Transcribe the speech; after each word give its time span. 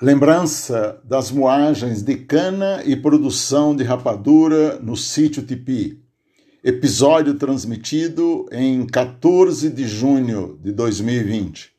Lembrança 0.00 1.00
das 1.02 1.32
moagens 1.32 2.04
de 2.04 2.14
cana 2.14 2.84
e 2.84 2.94
produção 2.94 3.74
de 3.74 3.82
rapadura 3.82 4.78
no 4.78 4.96
sítio 4.96 5.42
Tipi. 5.42 6.00
Episódio 6.62 7.34
transmitido 7.34 8.46
em 8.52 8.86
14 8.86 9.68
de 9.70 9.88
junho 9.88 10.56
de 10.62 10.70
2020. 10.70 11.72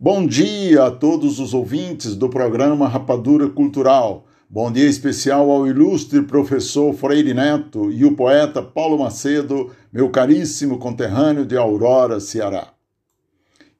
Bom 0.00 0.26
dia 0.26 0.84
a 0.84 0.90
todos 0.90 1.38
os 1.38 1.52
ouvintes 1.52 2.16
do 2.16 2.30
programa 2.30 2.88
Rapadura 2.88 3.50
Cultural. 3.50 4.26
Bom 4.48 4.72
dia 4.72 4.88
especial 4.88 5.50
ao 5.50 5.66
ilustre 5.66 6.22
professor 6.22 6.94
Freire 6.94 7.34
Neto 7.34 7.92
e 7.92 8.06
o 8.06 8.16
poeta 8.16 8.62
Paulo 8.62 8.98
Macedo, 8.98 9.70
meu 9.92 10.08
caríssimo 10.08 10.78
conterrâneo 10.78 11.44
de 11.44 11.54
Aurora, 11.54 12.18
Ceará. 12.18 12.73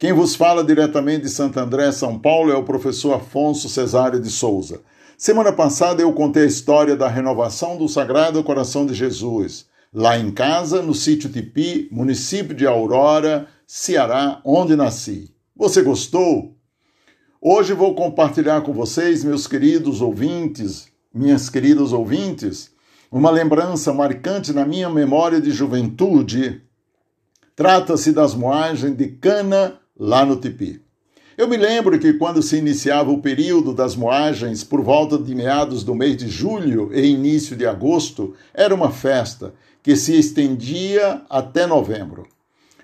Quem 0.05 0.13
vos 0.13 0.35
fala 0.35 0.63
diretamente 0.63 1.23
de 1.23 1.31
Santo 1.31 1.59
André, 1.59 1.91
São 1.91 2.19
Paulo, 2.19 2.53
é 2.53 2.55
o 2.55 2.63
professor 2.63 3.15
Afonso 3.15 3.71
Cesário 3.71 4.21
de 4.21 4.29
Souza. 4.29 4.83
Semana 5.17 5.51
passada 5.51 6.03
eu 6.03 6.13
contei 6.13 6.43
a 6.43 6.47
história 6.47 6.95
da 6.95 7.09
renovação 7.09 7.79
do 7.79 7.89
Sagrado 7.89 8.45
Coração 8.45 8.85
de 8.85 8.93
Jesus, 8.93 9.65
lá 9.91 10.19
em 10.19 10.31
casa, 10.31 10.83
no 10.83 10.93
sítio 10.93 11.31
Tipi, 11.31 11.89
município 11.91 12.55
de 12.55 12.67
Aurora, 12.67 13.49
Ceará, 13.67 14.43
onde 14.45 14.77
nasci. 14.77 15.35
Você 15.57 15.81
gostou? 15.81 16.55
Hoje 17.41 17.73
vou 17.73 17.95
compartilhar 17.95 18.61
com 18.61 18.75
vocês, 18.75 19.25
meus 19.25 19.47
queridos 19.47 20.03
ouvintes, 20.03 20.87
minhas 21.15 21.49
queridas 21.49 21.95
ouvintes, 21.95 22.73
uma 23.11 23.31
lembrança 23.31 23.91
marcante 23.91 24.53
na 24.53 24.67
minha 24.67 24.91
memória 24.91 25.41
de 25.41 25.51
juventude. 25.51 26.61
Trata-se 27.57 28.13
das 28.13 28.35
moagens 28.35 28.95
de 28.95 29.09
cana 29.09 29.81
lá 29.99 30.25
no 30.25 30.37
Tipi. 30.37 30.81
Eu 31.37 31.49
me 31.49 31.57
lembro 31.57 31.99
que 31.99 32.13
quando 32.13 32.43
se 32.43 32.57
iniciava 32.57 33.11
o 33.11 33.21
período 33.21 33.75
das 33.75 33.97
moagens, 33.97 34.63
por 34.63 34.83
volta 34.83 35.19
de 35.19 35.35
meados 35.35 35.83
do 35.83 35.95
mês 35.95 36.17
de 36.17 36.29
julho 36.29 36.91
e 36.93 37.05
início 37.07 37.57
de 37.57 37.67
agosto, 37.67 38.35
era 38.55 38.75
uma 38.75 38.91
festa 38.91 39.53
que 39.83 39.97
se 39.97 40.17
estendia 40.17 41.23
até 41.29 41.67
novembro. 41.67 42.27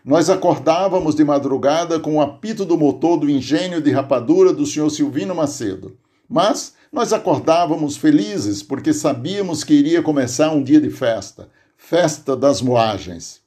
Nós 0.04 0.28
acordávamos 0.28 1.14
de 1.14 1.24
madrugada 1.24 2.00
com 2.00 2.16
o 2.16 2.20
apito 2.20 2.64
do 2.64 2.76
motor 2.76 3.18
do 3.18 3.30
engenho 3.30 3.80
de 3.80 3.90
rapadura 3.90 4.52
do 4.52 4.66
senhor 4.66 4.90
Silvino 4.90 5.34
Macedo. 5.34 5.96
Mas 6.28 6.74
nós 6.92 7.12
acordávamos 7.12 7.96
felizes 7.96 8.62
porque 8.62 8.92
sabíamos 8.92 9.62
que 9.62 9.74
iria 9.74 10.02
começar 10.02 10.50
um 10.50 10.62
dia 10.62 10.80
de 10.80 10.90
festa 10.90 11.48
festa 11.80 12.36
das 12.36 12.60
moagens. 12.60 13.39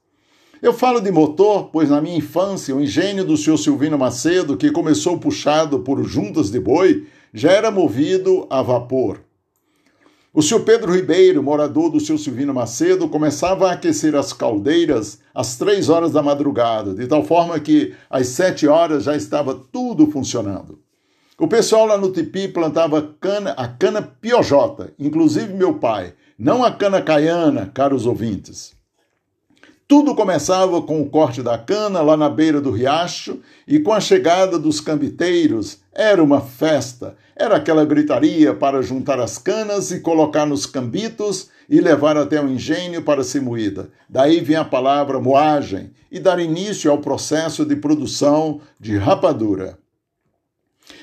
Eu 0.64 0.72
falo 0.72 1.02
de 1.02 1.12
motor, 1.12 1.72
pois 1.74 1.90
na 1.90 2.00
minha 2.00 2.16
infância 2.16 2.74
o 2.74 2.80
engenho 2.80 3.26
do 3.26 3.36
senhor 3.36 3.58
Silvino 3.58 3.98
Macedo, 3.98 4.56
que 4.56 4.72
começou 4.72 5.20
puxado 5.20 5.80
por 5.80 6.02
juntas 6.06 6.50
de 6.50 6.58
boi, 6.58 7.06
já 7.34 7.52
era 7.52 7.70
movido 7.70 8.48
a 8.50 8.62
vapor. 8.62 9.20
O 10.34 10.42
senhor 10.42 10.62
Pedro 10.62 10.96
Ribeiro, 10.96 11.44
morador 11.44 11.90
do 11.90 12.00
senhor 12.00 12.18
Silvino 12.18 12.54
Macedo, 12.54 13.10
começava 13.10 13.68
a 13.68 13.74
aquecer 13.74 14.16
as 14.16 14.32
caldeiras 14.32 15.20
às 15.36 15.58
três 15.58 15.90
horas 15.90 16.14
da 16.14 16.24
madrugada, 16.24 16.94
de 16.94 17.08
tal 17.08 17.26
forma 17.26 17.60
que 17.60 17.94
às 18.10 18.28
sete 18.28 18.66
horas 18.66 19.04
já 19.04 19.18
estava 19.18 19.54
tudo 19.54 20.10
funcionando. 20.10 20.80
O 21.38 21.46
pessoal 21.46 21.88
lá 21.88 21.98
no 21.98 22.10
Tipi 22.10 22.48
plantava 22.48 23.02
cana, 23.20 23.52
a 23.58 23.68
cana 23.68 24.02
piojota, 24.02 24.94
inclusive 24.98 25.52
meu 25.54 25.74
pai, 25.74 26.14
não 26.40 26.64
a 26.64 26.72
cana 26.72 27.02
caiana, 27.02 27.70
caros 27.74 28.06
ouvintes. 28.06 28.82
Tudo 29.88 30.16
começava 30.16 30.82
com 30.82 31.02
o 31.02 31.10
corte 31.10 31.44
da 31.44 31.58
cana 31.58 32.02
lá 32.02 32.16
na 32.16 32.30
beira 32.30 32.62
do 32.62 32.72
riacho 32.72 33.40
e 33.68 33.80
com 33.80 33.92
a 33.92 34.00
chegada 34.00 34.58
dos 34.58 34.80
cambiteiros 34.80 35.80
era 35.92 36.24
uma 36.24 36.40
festa. 36.40 37.16
Era 37.36 37.58
aquela 37.58 37.84
gritaria 37.84 38.54
para 38.54 38.82
juntar 38.82 39.20
as 39.20 39.38
canas 39.38 39.92
e 39.92 40.00
colocar 40.00 40.46
nos 40.46 40.66
cambitos 40.66 41.50
e 41.70 41.82
levar 41.82 42.16
até 42.16 42.42
o 42.42 42.48
engenho 42.48 43.02
para 43.02 43.24
ser 43.24 43.42
moída. 43.42 43.90
Daí 44.08 44.40
vem 44.40 44.56
a 44.56 44.64
palavra 44.64 45.20
moagem 45.20 45.92
e 46.12 46.20
dar 46.20 46.40
início 46.40 46.90
ao 46.90 47.00
processo 47.00 47.66
de 47.66 47.76
produção 47.76 48.62
de 48.80 48.98
rapadura. 48.98 49.78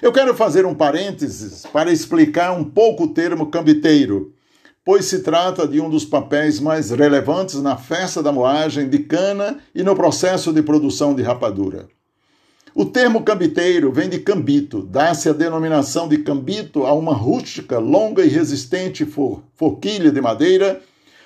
Eu 0.01 0.13
quero 0.13 0.35
fazer 0.35 0.65
um 0.65 0.75
parênteses 0.75 1.67
para 1.73 1.93
explicar 1.93 2.53
um 2.53 2.65
pouco 2.65 3.05
o 3.05 3.15
termo 3.15 3.47
cambiteiro 3.47 4.33
pois 4.91 5.05
se 5.05 5.21
trata 5.21 5.69
de 5.69 5.81
um 5.81 5.89
dos 5.89 6.05
papéis 6.05 6.59
mais 6.59 6.91
relevantes 6.91 7.63
na 7.63 7.77
festa 7.77 8.21
da 8.21 8.33
moagem 8.33 8.89
de 8.89 8.99
cana 8.99 9.61
e 9.73 9.85
no 9.85 9.95
processo 9.95 10.53
de 10.53 10.63
produção 10.63 11.15
de 11.15 11.23
rapadura. 11.23 11.89
O 12.75 12.85
termo 12.85 13.23
cambiteiro 13.23 13.93
vem 13.93 14.09
de 14.09 14.19
cambito, 14.19 14.83
dá-se 14.83 15.29
a 15.29 15.33
denominação 15.33 16.09
de 16.09 16.19
cambito 16.19 16.87
a 16.87 16.93
uma 16.93 17.15
rústica, 17.15 17.79
longa 17.79 18.25
e 18.25 18.29
resistente 18.29 19.07
for 19.07 19.45
forquilha 19.55 20.11
de 20.11 20.21
madeira. 20.21 20.81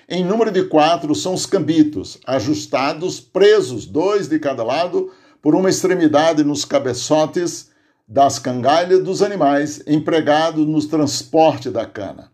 Em 0.07 0.23
número 0.23 0.51
de 0.51 0.65
quatro 0.65 1.15
são 1.15 1.33
os 1.33 1.47
cambitos, 1.47 2.19
ajustados, 2.27 3.19
presos, 3.19 3.87
dois 3.87 4.29
de 4.29 4.39
cada 4.39 4.63
lado, 4.63 5.11
por 5.41 5.55
uma 5.55 5.71
extremidade 5.71 6.45
nos 6.45 6.67
cabeçotes 6.67 7.71
das 8.07 8.39
cangalhas 8.39 9.03
dos 9.03 9.23
animais 9.23 9.83
empregados 9.87 10.67
no 10.67 10.87
transporte 10.87 11.71
da 11.71 11.87
cana. 11.87 12.34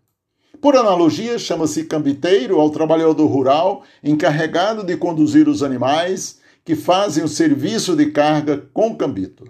Por 0.61 0.77
analogia, 0.77 1.39
chama-se 1.39 1.85
cambiteiro 1.85 2.61
ao 2.61 2.69
trabalhador 2.69 3.27
rural 3.27 3.83
encarregado 4.05 4.85
de 4.85 4.95
conduzir 4.95 5.49
os 5.49 5.63
animais 5.63 6.39
que 6.63 6.77
fazem 6.77 7.25
o 7.25 7.29
serviço 7.29 7.97
de 7.97 8.11
carga 8.11 8.65
com 8.75 8.95
cambito. 8.95 9.45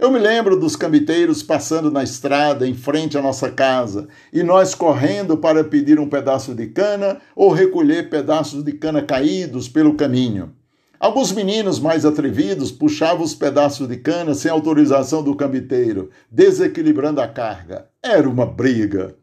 Eu 0.00 0.10
me 0.10 0.18
lembro 0.18 0.58
dos 0.58 0.74
cambiteiros 0.74 1.44
passando 1.44 1.92
na 1.92 2.02
estrada 2.02 2.66
em 2.66 2.74
frente 2.74 3.16
à 3.16 3.22
nossa 3.22 3.50
casa 3.50 4.08
e 4.32 4.42
nós 4.42 4.74
correndo 4.74 5.36
para 5.36 5.62
pedir 5.62 6.00
um 6.00 6.08
pedaço 6.08 6.54
de 6.56 6.66
cana 6.66 7.20
ou 7.36 7.52
recolher 7.52 8.10
pedaços 8.10 8.64
de 8.64 8.72
cana 8.72 9.00
caídos 9.00 9.68
pelo 9.68 9.94
caminho. 9.94 10.52
Alguns 10.98 11.30
meninos 11.30 11.78
mais 11.78 12.04
atrevidos 12.04 12.72
puxavam 12.72 13.22
os 13.22 13.34
pedaços 13.34 13.86
de 13.86 13.96
cana 13.96 14.34
sem 14.34 14.50
autorização 14.50 15.22
do 15.22 15.36
cambiteiro, 15.36 16.10
desequilibrando 16.28 17.20
a 17.20 17.28
carga. 17.28 17.86
Era 18.02 18.28
uma 18.28 18.44
briga. 18.44 19.14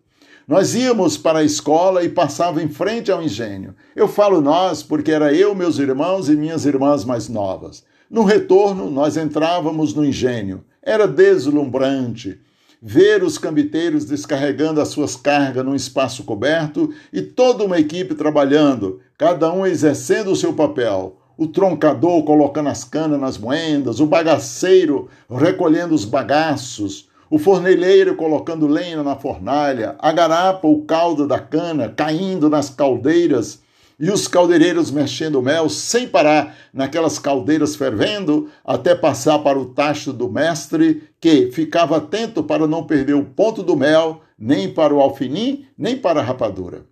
Nós 0.48 0.76
íamos 0.76 1.18
para 1.18 1.40
a 1.40 1.44
escola 1.44 2.04
e 2.04 2.10
passava 2.10 2.62
em 2.62 2.68
frente 2.68 3.12
ao 3.12 3.22
engenho. 3.22 3.74
Eu 3.96 4.08
falo 4.08 4.42
nós 4.42 4.84
porque 4.84 5.12
era 5.12 5.34
eu, 5.34 5.56
meus 5.56 5.80
irmãos 5.80 6.30
e 6.30 6.36
minhas 6.36 6.66
irmãs 6.66 7.04
mais 7.04 7.28
novas. 7.28 7.84
No 8.08 8.24
retorno, 8.24 8.92
nós 8.92 9.18
entrávamos 9.18 9.96
no 9.96 10.06
engenho. 10.06 10.64
Era 10.84 11.08
deslumbrante 11.08 12.40
ver 12.80 13.24
os 13.24 13.40
cambiteiros 13.40 14.06
descarregando 14.06 14.80
as 14.80 14.90
suas 14.90 15.16
cargas 15.16 15.66
num 15.66 15.74
espaço 15.74 16.24
coberto 16.24 16.94
e 17.12 17.24
toda 17.24 17.64
uma 17.64 17.80
equipe 17.80 18.14
trabalhando, 18.14 19.00
cada 19.18 19.52
um 19.52 19.66
exercendo 19.66 20.32
o 20.32 20.36
seu 20.36 20.54
papel. 20.54 21.18
O 21.36 21.48
troncador 21.48 22.24
colocando 22.24 22.70
as 22.70 22.84
canas 22.84 23.20
nas 23.20 23.40
moendas, 23.40 24.00
o 24.00 24.06
bagaceiro 24.06 25.10
recolhendo 25.28 25.96
os 25.96 26.06
bagaços, 26.06 27.10
o 27.30 27.40
fornelheiro 27.40 28.16
colocando 28.16 28.68
lenha 28.68 29.02
na 29.04 29.16
fornalha, 29.16 29.96
a 30.00 30.12
garapa, 30.12 30.68
o 30.68 30.84
caldo 30.84 31.28
da 31.28 31.40
cana 31.40 31.90
caindo 31.90 32.50
nas 32.50 32.70
caldeiras 32.70 33.64
e 34.00 34.12
os 34.12 34.28
caldeireiros 34.28 34.92
mexendo 34.92 35.42
mel 35.42 35.70
sem 35.70 36.08
parar 36.08 36.56
naquelas 36.74 37.18
caldeiras 37.18 37.76
fervendo 37.76 38.50
até 38.64 38.94
passar 38.94 39.40
para 39.40 39.58
o 39.58 39.68
tacho 39.68 40.12
do 40.12 40.30
mestre, 40.30 41.04
que 41.20 41.52
ficava 41.52 41.98
atento 41.98 42.44
para 42.44 42.68
não 42.68 42.84
perder 42.84 43.14
o 43.14 43.24
ponto 43.24 43.64
do 43.64 43.76
mel, 43.76 44.22
nem 44.38 44.72
para 44.72 44.94
o 44.94 45.00
alfinim, 45.00 45.66
nem 45.78 45.98
para 45.98 46.20
a 46.20 46.24
rapadura. 46.24 46.86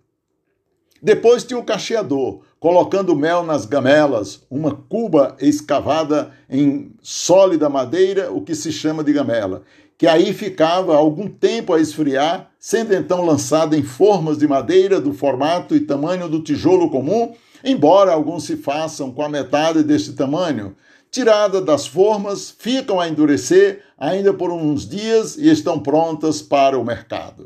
Depois 1.02 1.44
tinha 1.44 1.60
o 1.60 1.64
cacheador, 1.64 2.40
colocando 2.58 3.14
mel 3.14 3.42
nas 3.42 3.66
gamelas, 3.66 4.40
uma 4.50 4.74
cuba 4.74 5.36
escavada 5.38 6.32
em 6.48 6.92
sólida 7.02 7.68
madeira, 7.68 8.32
o 8.32 8.40
que 8.40 8.54
se 8.54 8.72
chama 8.72 9.04
de 9.04 9.12
gamela 9.12 9.62
que 9.96 10.06
aí 10.06 10.32
ficava 10.32 10.96
algum 10.96 11.28
tempo 11.28 11.72
a 11.72 11.80
esfriar, 11.80 12.50
sendo 12.58 12.94
então 12.94 13.24
lançada 13.24 13.76
em 13.76 13.82
formas 13.82 14.38
de 14.38 14.48
madeira 14.48 15.00
do 15.00 15.12
formato 15.12 15.76
e 15.76 15.80
tamanho 15.80 16.28
do 16.28 16.42
tijolo 16.42 16.90
comum, 16.90 17.32
embora 17.64 18.12
alguns 18.12 18.44
se 18.44 18.56
façam 18.56 19.12
com 19.12 19.22
a 19.22 19.28
metade 19.28 19.82
deste 19.82 20.12
tamanho. 20.12 20.74
Tirada 21.10 21.60
das 21.60 21.86
formas, 21.86 22.54
ficam 22.58 22.98
a 22.98 23.08
endurecer 23.08 23.82
ainda 23.96 24.34
por 24.34 24.50
uns 24.50 24.88
dias 24.88 25.36
e 25.36 25.48
estão 25.48 25.78
prontas 25.78 26.42
para 26.42 26.78
o 26.78 26.84
mercado. 26.84 27.44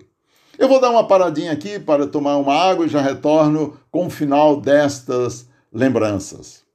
Eu 0.59 0.69
vou 0.69 0.81
dar 0.81 0.91
uma 0.91 1.07
paradinha 1.07 1.53
aqui 1.53 1.79
para 1.79 2.07
tomar 2.07 2.37
uma 2.39 2.55
água 2.55 2.87
e 2.87 2.89
já 2.89 3.01
retorno 3.01 3.79
com 3.91 4.07
o 4.07 4.11
final 4.11 4.61
destas 4.61 5.47
lembranças. 5.73 6.68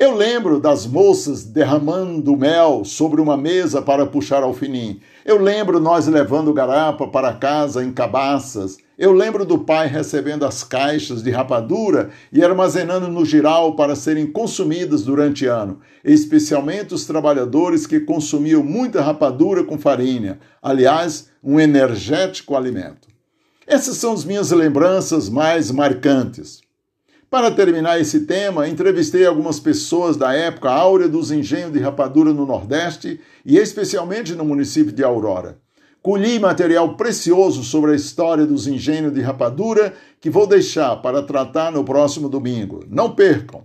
Eu 0.00 0.14
lembro 0.14 0.60
das 0.60 0.86
moças 0.86 1.42
derramando 1.42 2.36
mel 2.36 2.84
sobre 2.84 3.20
uma 3.20 3.36
mesa 3.36 3.82
para 3.82 4.06
puxar 4.06 4.44
alfinim. 4.44 5.00
Eu 5.24 5.42
lembro 5.42 5.80
nós 5.80 6.06
levando 6.06 6.54
garapa 6.54 7.08
para 7.08 7.32
casa 7.32 7.82
em 7.82 7.90
cabaças 7.90 8.76
Eu 8.96 9.12
lembro 9.12 9.44
do 9.44 9.58
pai 9.58 9.88
recebendo 9.88 10.46
as 10.46 10.62
caixas 10.62 11.20
de 11.20 11.32
rapadura 11.32 12.10
e 12.32 12.44
armazenando 12.44 13.08
no 13.08 13.24
giral 13.24 13.74
para 13.74 13.96
serem 13.96 14.30
consumidas 14.30 15.02
durante 15.02 15.46
ano, 15.46 15.80
especialmente 16.04 16.94
os 16.94 17.04
trabalhadores 17.04 17.84
que 17.84 17.98
consumiam 17.98 18.62
muita 18.62 19.02
rapadura 19.02 19.64
com 19.64 19.76
farinha, 19.76 20.38
aliás, 20.62 21.28
um 21.42 21.58
energético 21.58 22.54
alimento. 22.54 23.08
Essas 23.66 23.96
são 23.96 24.12
as 24.12 24.24
minhas 24.24 24.52
lembranças 24.52 25.28
mais 25.28 25.72
marcantes. 25.72 26.67
Para 27.30 27.50
terminar 27.50 28.00
esse 28.00 28.20
tema, 28.20 28.66
entrevistei 28.66 29.26
algumas 29.26 29.60
pessoas 29.60 30.16
da 30.16 30.32
época 30.32 30.70
áurea 30.70 31.06
dos 31.06 31.30
engenhos 31.30 31.70
de 31.70 31.78
rapadura 31.78 32.32
no 32.32 32.46
Nordeste 32.46 33.20
e 33.44 33.58
especialmente 33.58 34.34
no 34.34 34.46
município 34.46 34.92
de 34.92 35.04
Aurora. 35.04 35.58
Colhi 36.00 36.38
material 36.38 36.96
precioso 36.96 37.62
sobre 37.62 37.92
a 37.92 37.94
história 37.94 38.46
dos 38.46 38.66
engenhos 38.66 39.12
de 39.12 39.20
rapadura 39.20 39.92
que 40.18 40.30
vou 40.30 40.46
deixar 40.46 40.96
para 41.02 41.22
tratar 41.22 41.70
no 41.70 41.84
próximo 41.84 42.30
domingo. 42.30 42.82
Não 42.88 43.14
percam! 43.14 43.62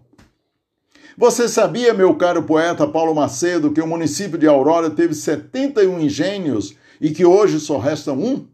Você 1.18 1.48
sabia, 1.48 1.94
meu 1.94 2.16
caro 2.16 2.44
poeta 2.44 2.86
Paulo 2.86 3.16
Macedo, 3.16 3.71
que 3.71 3.80
o 3.80 3.88
município 3.88 4.38
de 4.38 4.45
Aurora 4.45 4.89
teve 4.89 5.13
71 5.13 6.01
engenhos 6.01 6.75
e 7.00 7.12
que 7.12 7.24
hoje 7.24 7.62
só 7.62 7.77
resta 7.77 8.12
um? 8.12 8.45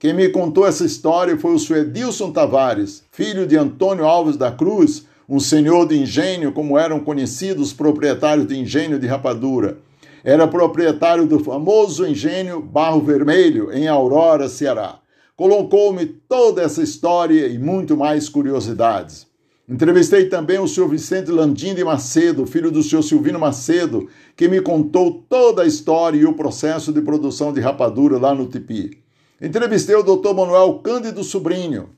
Quem 0.00 0.14
me 0.14 0.30
contou 0.30 0.66
essa 0.66 0.82
história 0.82 1.36
foi 1.36 1.52
o 1.52 1.58
Suedilson 1.58 2.32
Tavares, 2.32 3.04
filho 3.12 3.46
de 3.46 3.54
Antônio 3.54 4.06
Alves 4.06 4.34
da 4.34 4.50
Cruz, 4.50 5.04
um 5.28 5.38
senhor 5.38 5.86
de 5.86 5.94
engenho, 5.94 6.52
como 6.52 6.78
eram 6.78 7.00
conhecidos 7.00 7.66
os 7.66 7.72
proprietários 7.74 8.46
de 8.46 8.58
engenho 8.58 8.98
de 8.98 9.06
rapadura. 9.06 9.76
Era 10.24 10.48
proprietário 10.48 11.26
do 11.26 11.38
famoso 11.38 12.06
engenho 12.06 12.62
Barro 12.62 13.02
Vermelho, 13.02 13.70
em 13.70 13.88
Aurora, 13.88 14.48
Ceará. 14.48 15.00
Colocou-me 15.36 16.06
toda 16.06 16.62
essa 16.62 16.82
história 16.82 17.46
e 17.46 17.58
muito 17.58 17.94
mais 17.94 18.26
curiosidades. 18.26 19.26
Entrevistei 19.68 20.30
também 20.30 20.58
o 20.58 20.66
senhor 20.66 20.88
Vicente 20.88 21.30
Landim 21.30 21.74
de 21.74 21.84
Macedo, 21.84 22.46
filho 22.46 22.70
do 22.70 22.82
senhor 22.82 23.02
Silvino 23.02 23.38
Macedo, 23.38 24.08
que 24.34 24.48
me 24.48 24.62
contou 24.62 25.22
toda 25.28 25.60
a 25.60 25.66
história 25.66 26.18
e 26.18 26.24
o 26.24 26.32
processo 26.32 26.90
de 26.90 27.02
produção 27.02 27.52
de 27.52 27.60
rapadura 27.60 28.16
lá 28.16 28.34
no 28.34 28.46
Tipi. 28.46 28.98
Entrevistei 29.40 29.96
o 29.96 30.02
Dr. 30.02 30.34
Manuel 30.34 30.80
Cândido 30.84 31.24
Sobrinho, 31.24 31.88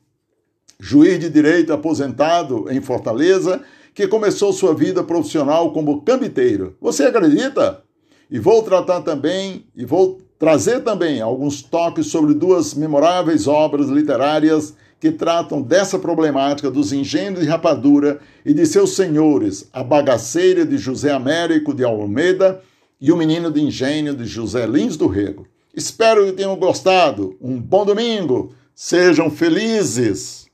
juiz 0.79 1.19
de 1.19 1.29
direito 1.29 1.73
aposentado 1.73 2.71
em 2.71 2.81
Fortaleza, 2.81 3.61
que 3.93 4.07
começou 4.07 4.53
sua 4.53 4.73
vida 4.73 5.03
profissional 5.03 5.73
como 5.73 6.03
cambiteiro. 6.03 6.77
Você 6.81 7.03
acredita? 7.03 7.83
E 8.31 8.39
vou 8.39 8.63
tratar 8.63 9.01
também, 9.01 9.67
e 9.75 9.85
vou 9.85 10.21
trazer 10.39 10.85
também 10.85 11.21
alguns 11.21 11.63
toques 11.63 12.07
sobre 12.07 12.33
duas 12.33 12.75
memoráveis 12.75 13.49
obras 13.49 13.89
literárias 13.89 14.77
que 15.01 15.11
tratam 15.11 15.61
dessa 15.61 15.99
problemática 15.99 16.71
dos 16.71 16.93
engenhos 16.93 17.41
de 17.41 17.47
rapadura 17.47 18.21
e 18.47 18.55
de 18.55 18.65
seus 18.67 18.95
senhores, 18.95 19.69
a 19.73 19.83
bagaceira 19.83 20.65
de 20.65 20.79
José 20.79 21.11
Américo 21.11 21.75
de 21.75 21.83
Almeida 21.83 22.63
e 23.01 23.11
o 23.11 23.17
menino 23.17 23.51
de 23.51 23.61
engenho 23.61 24.15
de 24.15 24.27
José 24.27 24.65
Lins 24.65 24.97
do 24.97 25.09
Rego. 25.09 25.45
Espero 25.75 26.27
que 26.27 26.33
tenham 26.33 26.57
gostado. 26.57 27.37
Um 27.41 27.61
bom 27.61 27.85
domingo. 27.85 28.55
Sejam 28.75 29.31
felizes. 29.31 30.47